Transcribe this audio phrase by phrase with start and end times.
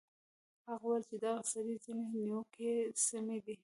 [0.69, 2.71] هغه ویل چې د دغه سړي ځینې نیوکې
[3.07, 3.55] سمې دي.